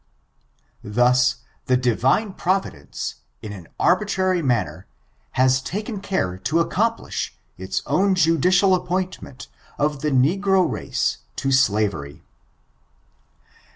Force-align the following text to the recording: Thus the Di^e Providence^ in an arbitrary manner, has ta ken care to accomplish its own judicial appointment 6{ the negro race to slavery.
Thus 0.83 1.35
the 1.67 1.77
Di^e 1.77 2.35
Providence^ 2.35 3.13
in 3.43 3.53
an 3.53 3.67
arbitrary 3.79 4.41
manner, 4.41 4.87
has 5.33 5.61
ta 5.61 5.79
ken 5.83 6.01
care 6.01 6.39
to 6.39 6.59
accomplish 6.59 7.37
its 7.55 7.83
own 7.85 8.15
judicial 8.15 8.73
appointment 8.73 9.47
6{ 9.77 10.01
the 10.01 10.09
negro 10.09 10.67
race 10.67 11.19
to 11.35 11.51
slavery. 11.51 12.23